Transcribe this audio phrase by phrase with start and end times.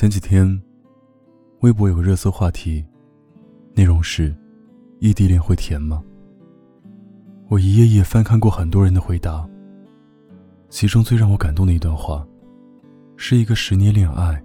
[0.00, 0.58] 前几天，
[1.60, 2.82] 微博有个热搜话题，
[3.74, 4.34] 内容是：
[4.98, 6.02] 异地恋会甜吗？
[7.50, 9.46] 我一页页翻看过很多人的回答，
[10.70, 12.26] 其中最让我感动的一段话，
[13.18, 14.42] 是一个十年恋爱、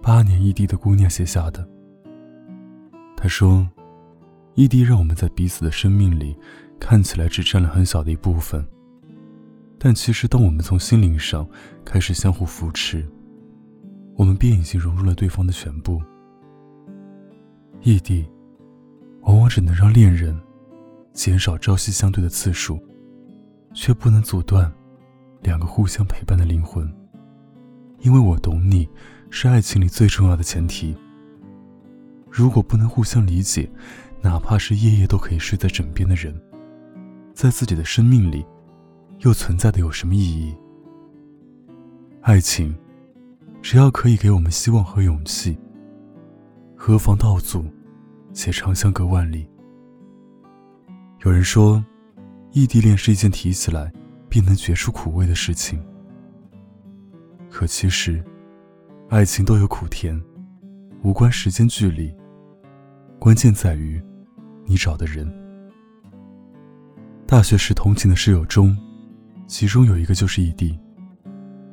[0.00, 1.68] 八年异地的姑娘写下的。
[3.16, 3.68] 她说
[4.54, 6.36] ：“异地让我们在彼此的生命里
[6.78, 8.64] 看起来只占了很小的一部分，
[9.76, 11.44] 但其实当我们从心灵上
[11.84, 13.04] 开始相互扶持。”
[14.16, 16.00] 我们便已经融入了对方的全部。
[17.82, 18.26] 异地，
[19.22, 20.38] 往往只能让恋人
[21.12, 22.78] 减少朝夕相对的次数，
[23.74, 24.72] 却不能阻断
[25.42, 26.90] 两个互相陪伴的灵魂。
[28.00, 28.88] 因为我懂你，
[29.30, 30.96] 是爱情里最重要的前提。
[32.30, 33.70] 如果不能互相理解，
[34.20, 36.34] 哪怕是夜夜都可以睡在枕边的人，
[37.34, 38.44] 在自己的生命里，
[39.20, 40.54] 又存在的有什么意义？
[42.22, 42.74] 爱情。
[43.64, 45.56] 只要可以给我们希望和勇气，
[46.76, 47.64] 何妨道阻，
[48.34, 49.48] 且长相隔万里。
[51.24, 51.82] 有人说，
[52.52, 53.90] 异地恋是一件提起来
[54.28, 55.82] 便能觉出苦味的事情。
[57.48, 58.22] 可其实，
[59.08, 60.22] 爱情都有苦甜，
[61.02, 62.14] 无关时间距离，
[63.18, 63.98] 关键在于
[64.66, 65.26] 你找的人。
[67.26, 68.76] 大学时同寝的室友中，
[69.46, 70.78] 其中有一个就是异地，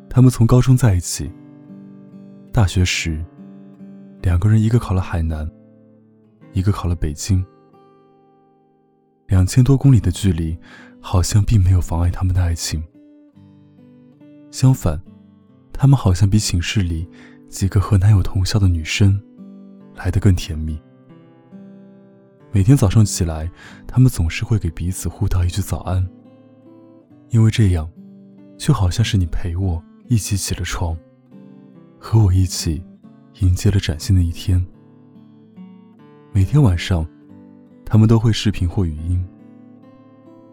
[0.10, 1.30] 他们从高中在一起。
[2.54, 3.24] 大学时，
[4.22, 5.50] 两个人一个考了海南，
[6.52, 7.44] 一个考了北京。
[9.28, 10.58] 两千多公里的距离，
[11.00, 12.84] 好像并没有妨碍他们的爱情。
[14.52, 15.02] 相反，
[15.72, 17.08] 他们好像比寝室里
[17.48, 19.18] 几个和男友同校的女生
[19.96, 20.78] 来得更甜蜜。
[22.52, 23.50] 每天早上起来，
[23.88, 26.06] 他们总是会给彼此互道一句早安，
[27.30, 27.90] 因为这样，
[28.58, 30.98] 就好像是你陪我一起起了床。
[32.04, 32.84] 和我一起
[33.42, 34.66] 迎接了崭新的一天。
[36.34, 37.08] 每天晚上，
[37.86, 39.24] 他们都会视频或语音，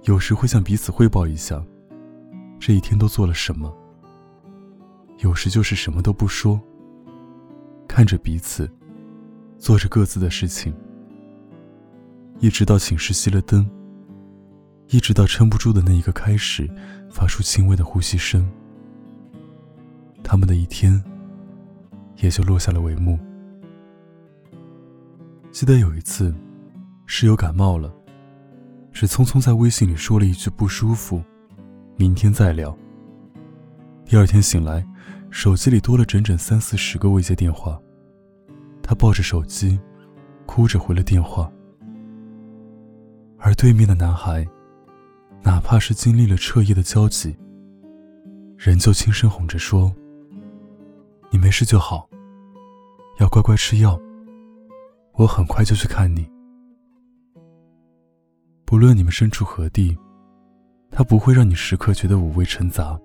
[0.02, 1.64] 有时会向彼此汇报一下
[2.60, 3.74] 这一天都做了什么。
[5.20, 6.60] 有时就是什么都不说，
[7.88, 8.70] 看着彼此
[9.56, 10.72] 做着各自的事情，
[12.40, 13.68] 一直到寝室熄了灯，
[14.88, 16.70] 一直到撑不住的那一个开始
[17.10, 18.46] 发出轻微的呼吸声，
[20.22, 21.02] 他们的一天。
[22.20, 23.18] 也就落下了帷幕。
[25.50, 26.34] 记得有一次，
[27.06, 27.92] 室友感冒了，
[28.92, 31.22] 只匆匆在微信里说了一句“不舒服”，
[31.96, 32.76] 明天再聊。
[34.04, 34.86] 第二天醒来，
[35.30, 37.80] 手机里多了整整三四十个未接电话，
[38.82, 39.78] 他抱着手机，
[40.46, 41.50] 哭着回了电话。
[43.38, 44.46] 而对面的男孩，
[45.42, 47.36] 哪怕是经历了彻夜的交集，
[48.56, 49.94] 仍旧轻声哄着说。
[51.30, 52.08] 你没事就好，
[53.18, 54.00] 要乖乖吃药。
[55.12, 56.28] 我很快就去看你。
[58.64, 59.96] 不论你们身处何地，
[60.90, 62.98] 他不会让你时刻觉得五味陈杂，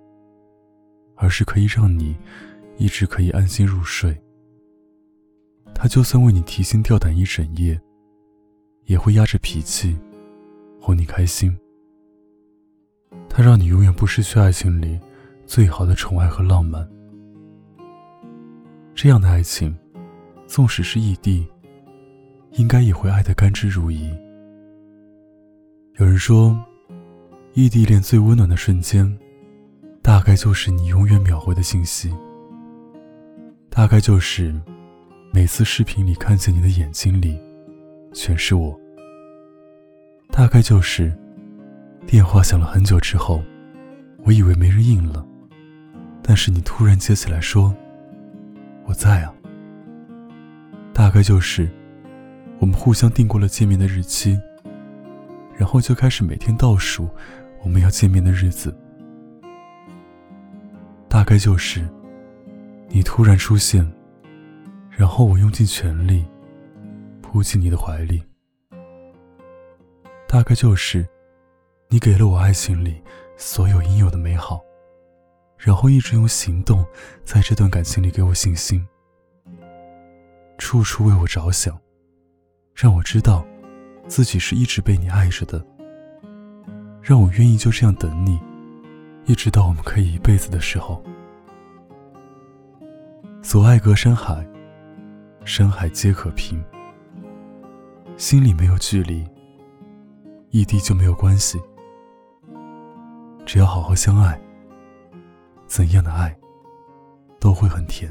[1.16, 2.16] 而是可以让你
[2.78, 4.16] 一直可以安心入睡。
[5.74, 7.80] 他就算为你提心吊胆一整夜，
[8.84, 9.98] 也会压着脾气
[10.80, 11.54] 哄你开心。
[13.28, 15.00] 他让你永远不失去爱情里
[15.46, 16.88] 最好的宠爱和浪漫。
[18.94, 19.76] 这样的爱情，
[20.46, 21.44] 纵使是异地，
[22.52, 24.16] 应该也会爱得甘之如饴。
[25.98, 26.56] 有人说，
[27.54, 29.18] 异地恋最温暖的瞬间，
[30.00, 32.14] 大概就是你永远秒回的信息，
[33.68, 34.54] 大概就是
[35.32, 37.36] 每次视频里看见你的眼睛里，
[38.12, 38.78] 全是我，
[40.30, 41.12] 大概就是
[42.06, 43.42] 电话响了很久之后，
[44.24, 45.26] 我以为没人应了，
[46.22, 47.74] 但是你突然接起来说。
[48.86, 49.34] 我在啊，
[50.92, 51.68] 大概就是
[52.58, 54.38] 我们互相定过了见面的日期，
[55.56, 57.08] 然后就开始每天倒数
[57.62, 58.76] 我们要见面的日子。
[61.08, 61.86] 大概就是
[62.88, 63.90] 你突然出现，
[64.90, 66.24] 然后我用尽全力
[67.22, 68.22] 扑进你的怀里。
[70.28, 71.06] 大概就是
[71.88, 73.00] 你给了我爱情里
[73.36, 74.60] 所有应有的美好。
[75.64, 76.84] 然后一直用行动，
[77.24, 78.86] 在这段感情里给我信心，
[80.58, 81.80] 处处为我着想，
[82.74, 83.42] 让我知道
[84.06, 85.64] 自己是一直被你爱着的，
[87.00, 88.38] 让我愿意就这样等你，
[89.24, 91.02] 一直到我们可以一辈子的时候。
[93.42, 94.46] 所爱隔山海，
[95.46, 96.62] 山海皆可平。
[98.18, 99.26] 心里没有距离，
[100.50, 101.58] 异地就没有关系，
[103.46, 104.38] 只要好好相爱。
[105.76, 106.32] 怎样的爱，
[107.40, 108.08] 都会很甜。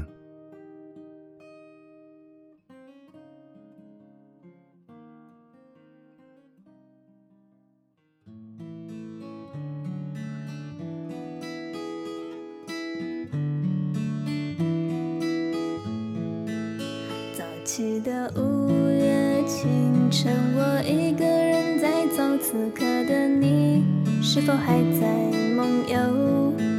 [17.32, 23.82] 早起的五月清晨，我一个人在走，此刻的你
[24.22, 25.08] 是否还在
[25.56, 26.73] 梦游？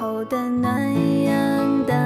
[0.00, 0.90] 后的暖
[1.24, 1.98] 阳当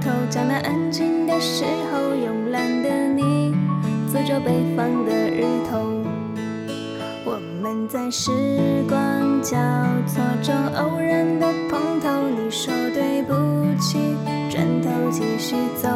[0.00, 3.54] 头，江南安静的时候，慵懒的你
[4.10, 6.02] 坐着北方的日头。
[7.26, 8.30] 我们在时
[8.88, 8.98] 光
[9.42, 9.58] 交
[10.06, 13.34] 错中偶然的碰头，你说对不
[13.78, 13.98] 起，
[14.48, 15.90] 转头继续走。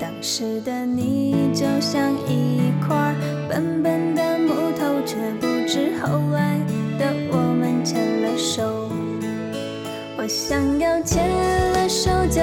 [0.00, 3.14] 当时的你就像一块
[3.50, 6.58] 笨笨的木头，却不知后来
[6.98, 8.85] 的我们牵了手。
[10.26, 11.22] 我想要牵
[11.74, 12.40] 了手就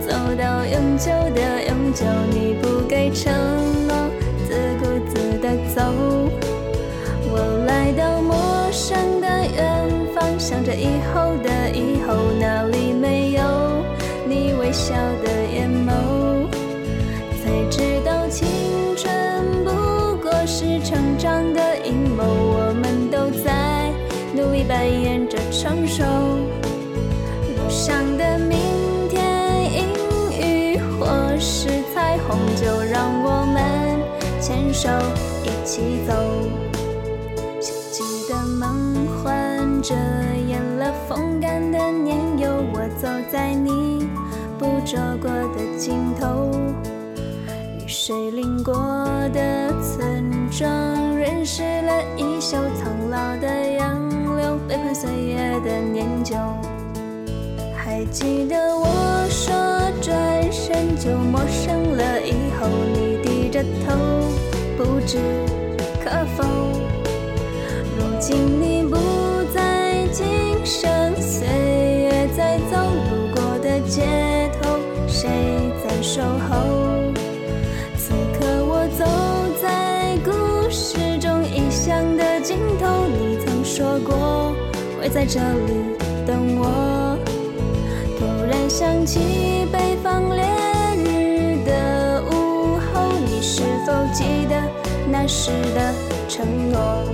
[0.00, 3.30] 走到永久的永久，你不给承
[3.86, 3.94] 诺，
[4.48, 5.82] 自顾自的走。
[7.30, 8.34] 我来到陌
[8.72, 13.42] 生的远方，想着以后的以后，哪里没有
[14.26, 16.48] 你微笑的眼眸？
[17.44, 18.48] 才知道青
[18.96, 19.12] 春
[19.62, 23.92] 不过是成长的阴谋，我们都在
[24.34, 26.02] 努力扮演着成熟。
[27.86, 28.58] 想的明
[29.08, 29.22] 天，
[29.72, 29.86] 阴
[30.40, 31.06] 雨或
[31.38, 33.62] 是彩虹，就让我们
[34.40, 34.88] 牵手
[35.44, 36.12] 一起走。
[37.60, 39.94] 夏季的梦幻遮
[40.48, 44.08] 掩了风干的年幼，我走在你
[44.58, 46.50] 捕捉过的尽头。
[47.78, 48.74] 雨水淋过
[49.32, 53.46] 的村庄，认识了衣袖苍老的
[53.78, 56.34] 杨柳，背叛岁月的年久。
[57.96, 59.54] 还记得我说
[60.02, 63.96] 转身就陌生了，以后你低着头，
[64.76, 65.16] 不知
[66.04, 66.44] 可否？
[67.96, 68.98] 如今你不
[69.54, 70.26] 在今
[70.62, 73.80] 生，岁月在走，路过的。
[73.88, 74.02] 街
[74.60, 74.78] 头，
[75.08, 75.30] 谁
[75.82, 77.14] 在守候？
[77.96, 79.06] 此刻我走
[79.62, 83.06] 在故事中异乡的尽头。
[83.06, 84.54] 你曾说过
[85.00, 85.96] 会在这里
[86.26, 87.05] 等我。
[88.68, 89.20] 想起
[89.72, 90.44] 北方烈
[90.96, 94.60] 日的午后，你是否记得
[95.10, 95.94] 那时的
[96.28, 97.04] 承诺？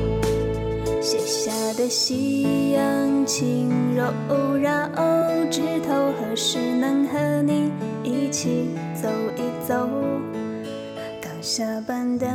[1.00, 4.88] 写下的夕阳轻柔绕
[5.50, 7.70] 枝头，何时能和你
[8.02, 9.88] 一起走一走？
[11.20, 12.26] 刚下班的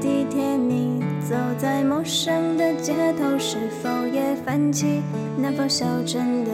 [0.00, 5.02] 地铁，你走在陌生的街头，是否也泛起
[5.36, 6.50] 南方小镇的？